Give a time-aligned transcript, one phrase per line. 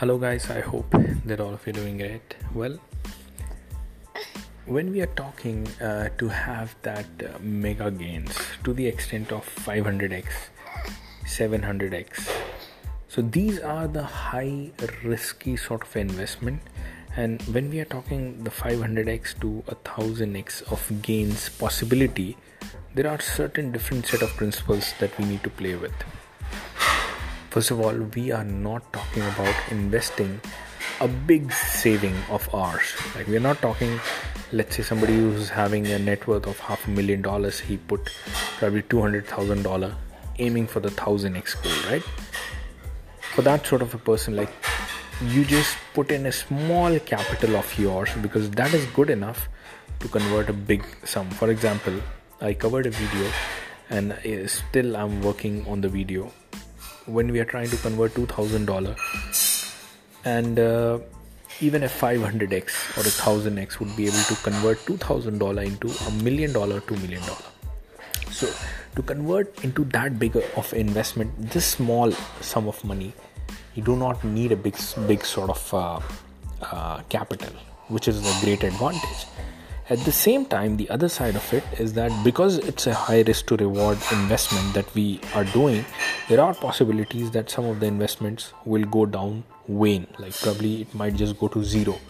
[0.00, 0.50] Hello, guys.
[0.50, 2.34] I hope that all of you are doing great.
[2.52, 2.78] Well,
[4.66, 9.48] when we are talking uh, to have that uh, mega gains to the extent of
[9.64, 10.26] 500x,
[11.24, 12.30] 700x,
[13.08, 14.70] so these are the high
[15.02, 16.60] risky sort of investment.
[17.16, 22.36] And when we are talking the 500x to a 1000x of gains possibility,
[22.94, 25.94] there are certain different set of principles that we need to play with
[27.56, 30.42] First of all, we are not talking about investing
[31.00, 32.92] a big saving of ours.
[33.14, 33.98] Like we're not talking,
[34.52, 38.10] let's say somebody who's having a net worth of half a million dollars, he put
[38.58, 39.94] probably two hundred thousand dollar,
[40.38, 42.02] aiming for the thousand x goal, right?
[43.34, 44.52] For that sort of a person, like
[45.24, 49.48] you just put in a small capital of yours because that is good enough
[50.00, 51.30] to convert a big sum.
[51.30, 52.02] For example,
[52.38, 53.32] I covered a video
[53.88, 56.30] and uh, still I'm working on the video
[57.06, 58.96] when we are trying to convert $2000
[60.24, 60.98] and uh,
[61.60, 66.52] even a 500x or a 1000x would be able to convert $2000 into a million
[66.52, 67.46] dollar to million dollar
[68.30, 68.52] so
[68.96, 73.12] to convert into that big of investment this small sum of money
[73.74, 76.00] you do not need a big big sort of uh,
[76.62, 77.52] uh, capital
[77.88, 79.26] which is a great advantage
[79.88, 83.22] at the same time, the other side of it is that because it's a high
[83.22, 85.84] risk to reward investment that we are doing,
[86.28, 90.08] there are possibilities that some of the investments will go down, wane.
[90.18, 92.00] Like probably it might just go to zero.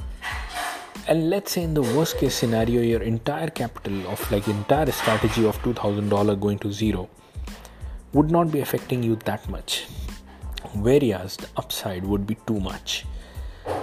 [1.07, 5.47] And let's say in the worst case scenario, your entire capital of like entire strategy
[5.47, 7.11] of two thousand dollar going to zero
[8.15, 9.85] would not be affecting you that much.
[10.73, 13.05] Whereas the upside would be too much.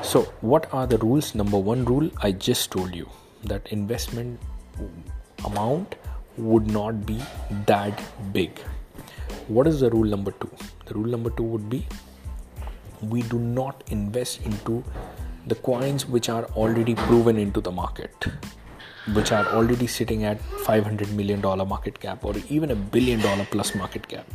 [0.02, 1.36] So, what are the rules?
[1.36, 3.08] Number one rule I just told you
[3.44, 4.40] that investment
[5.46, 5.96] amount
[6.38, 7.22] would not be
[7.68, 8.60] that big.
[9.48, 10.50] What is the rule number two?
[10.86, 11.86] The rule number two would be
[13.02, 14.84] we do not invest into
[15.48, 18.28] the coins which are already proven into the market,
[19.14, 23.46] which are already sitting at 500 million dollar market cap or even a billion dollar
[23.52, 24.26] plus market cap.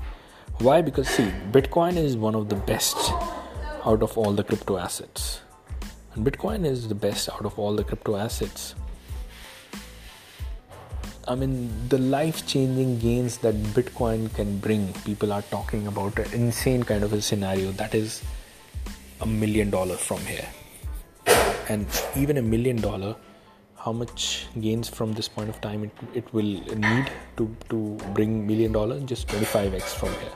[0.59, 0.83] Why?
[0.83, 3.13] Because see, Bitcoin is one of the best
[3.85, 5.41] out of all the crypto assets.
[6.15, 8.75] And Bitcoin is the best out of all the crypto assets
[11.29, 16.33] I mean, the life changing gains that Bitcoin can bring, people are talking about an
[16.33, 18.23] insane kind of a scenario that is
[19.21, 20.49] a million dollars from here.
[21.69, 21.87] And
[22.17, 23.15] even a million dollar,
[23.77, 28.47] how much gains from this point of time it, it will need to, to bring
[28.47, 28.99] million dollar?
[29.01, 30.33] Just 25x from here.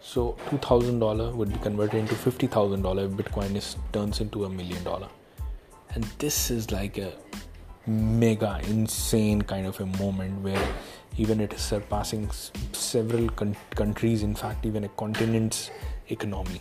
[0.00, 5.08] So $2,000 would be converted into $50,000 if Bitcoin is, turns into a million dollar.
[5.90, 7.12] And this is like a
[7.86, 10.68] mega insane kind of a moment where
[11.16, 12.30] even it is surpassing
[12.72, 15.70] several con- countries in fact even a continent's
[16.08, 16.60] economy.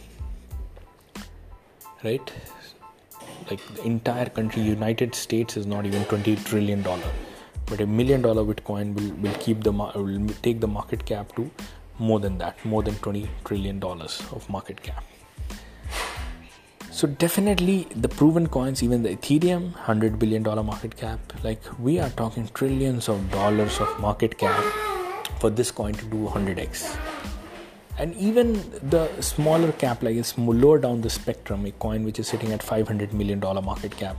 [2.04, 2.32] Right?
[3.50, 7.12] Like the entire country united states is not even 20 trillion dollar.
[7.66, 11.50] But a million dollar bitcoin will, will keep the will take the market cap to
[12.00, 15.04] more than that more than 20 trillion dollars of market cap
[16.98, 21.20] so definitely the proven coins, even the Ethereum, hundred billion dollar market cap.
[21.44, 24.64] Like we are talking trillions of dollars of market cap
[25.40, 26.98] for this coin to do 100x.
[28.00, 28.54] And even
[28.90, 32.64] the smaller cap, like it's lower down the spectrum, a coin which is sitting at
[32.64, 34.18] 500 million dollar market cap,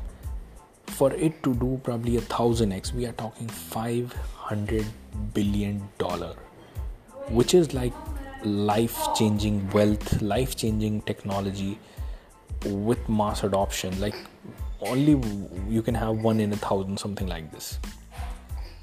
[0.87, 4.87] for it to do probably a thousand x, we are talking 500
[5.35, 6.37] billion dollar,
[7.29, 7.93] which is like
[8.45, 11.77] life changing wealth, life changing technology
[12.67, 14.17] with mass adoption like
[14.81, 15.13] only
[15.69, 17.79] you can have one in a thousand something like this.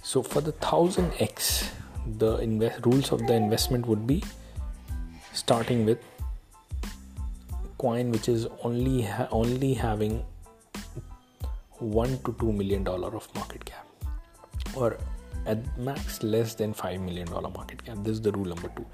[0.04, 1.70] So for the 1000x
[2.18, 4.24] the invest rules of the investment would be
[5.34, 5.98] starting with
[7.78, 10.24] coin which is only ha- only having
[11.80, 13.88] 1 to 2 million dollar of market cap
[14.76, 14.98] or
[15.46, 17.98] at max less than 5 million dollar market cap.
[18.04, 18.86] This is the rule number 2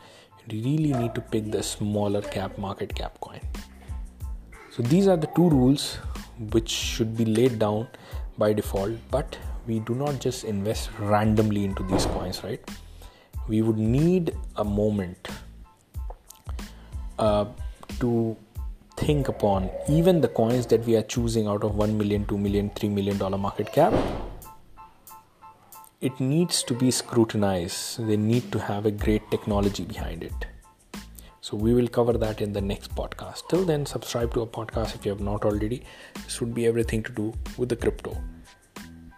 [0.50, 3.40] you really need to pick the smaller cap market cap coin
[4.72, 5.98] so these are the two rules
[6.54, 7.88] which should be laid down
[8.38, 9.38] by default, but
[9.68, 12.62] we do not just invest randomly into these coins, right?
[13.50, 15.28] We would need a moment
[17.20, 17.46] uh,
[18.00, 18.38] to
[18.96, 22.70] think upon even the coins that we are choosing out of 1 million, 2 million,
[22.70, 23.94] 3 million dollar market cap.
[26.00, 28.08] It needs to be scrutinized.
[28.08, 30.51] They need to have a great technology behind it.
[31.42, 33.50] So we will cover that in the next podcast.
[33.50, 35.84] Till then, subscribe to our podcast if you have not already.
[36.14, 38.16] This would be everything to do with the crypto.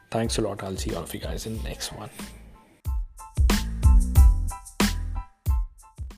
[0.09, 0.63] Thanks a lot.
[0.63, 2.09] I'll see all of you guys in the next one.